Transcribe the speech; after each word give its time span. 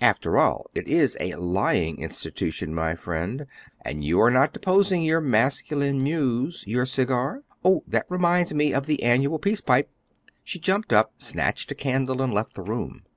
"After 0.00 0.38
all, 0.38 0.70
it 0.72 0.86
is 0.86 1.16
a 1.18 1.34
lying 1.34 1.98
institution, 1.98 2.72
my 2.72 2.94
friend; 2.94 3.44
and 3.80 3.98
are 3.98 4.06
you 4.06 4.30
not 4.30 4.52
deposing 4.52 5.02
your 5.02 5.20
masculine 5.20 6.00
muse, 6.00 6.62
your 6.64 6.86
cigar? 6.86 7.42
Oh, 7.64 7.82
that 7.88 8.06
reminds 8.08 8.54
me 8.54 8.72
of 8.72 8.86
the 8.86 9.02
annual 9.02 9.40
peace 9.40 9.60
pipe." 9.62 9.90
She 10.44 10.60
jumped 10.60 10.92
up, 10.92 11.14
snatched 11.16 11.72
a 11.72 11.74
candle, 11.74 12.22
and 12.22 12.32
left 12.32 12.54
the 12.54 12.62
room. 12.62 13.02